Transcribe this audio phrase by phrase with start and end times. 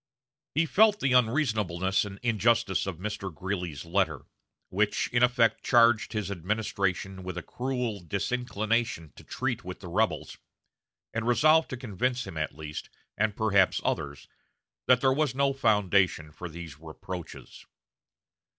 [0.55, 3.31] He felt the unreasonableness and injustice of Mr.
[3.31, 4.25] Greeley's letter,
[4.69, 10.39] which in effect charged his administration with a cruel disinclination to treat with the rebels,
[11.13, 14.27] and resolved to convince him at least, and perhaps others,
[14.87, 17.67] that there was no foundation for these reproaches.